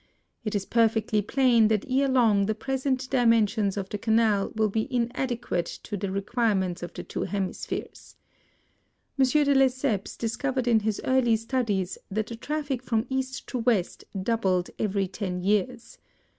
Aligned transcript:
It 0.43 0.55
is 0.55 0.65
perfectly 0.65 1.21
plain 1.21 1.67
that 1.67 1.85
ere 1.87 2.07
long 2.07 2.47
the 2.47 2.55
present 2.55 3.07
dimensions 3.11 3.77
of 3.77 3.87
the 3.89 3.99
Canal 3.99 4.51
will 4.55 4.67
be 4.67 4.91
inadequate 4.91 5.67
to 5.83 5.95
the 5.95 6.09
requirements 6.09 6.81
of 6.81 6.91
the 6.95 7.03
two 7.03 7.25
hemispheres. 7.25 8.15
M. 9.19 9.23
de 9.27 9.53
Lesseps 9.53 10.17
discovered 10.17 10.67
in 10.67 10.79
Xli 10.79 10.81
PREFACE. 10.81 10.85
his 10.85 11.01
early 11.05 11.35
studies 11.35 11.97
that 12.09 12.25
the 12.25 12.35
traffic 12.35 12.81
from 12.81 13.05
East 13.09 13.45
to 13.45 13.59
West 13.59 14.03
doubled 14.23 14.71
every 14.79 15.07
ten 15.07 15.39
years. 15.39 15.99